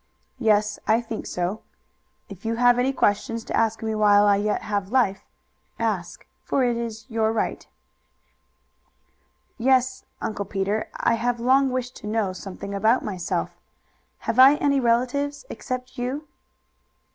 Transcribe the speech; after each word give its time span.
"Yes, 0.39 0.79
I 0.87 0.99
think 0.99 1.27
so. 1.27 1.61
If 2.27 2.43
you 2.43 2.55
have 2.55 2.79
any 2.79 2.91
questions 2.91 3.43
to 3.43 3.55
ask 3.55 3.83
me 3.83 3.93
while 3.93 4.25
I 4.25 4.37
yet 4.37 4.63
have 4.63 4.91
life, 4.91 5.21
ask, 5.77 6.25
for 6.43 6.63
it 6.63 6.75
is 6.75 7.05
your 7.07 7.31
right." 7.31 7.67
"Yes, 9.59 10.03
Uncle 10.19 10.45
Peter, 10.45 10.89
I 10.95 11.13
have 11.13 11.39
long 11.39 11.69
wished 11.69 11.95
to 11.97 12.07
know 12.07 12.33
something 12.33 12.73
about 12.73 13.05
myself. 13.05 13.59
Have 14.25 14.39
I 14.39 14.55
any 14.55 14.79
relatives 14.79 15.45
except 15.51 15.99
you?" 15.99 16.27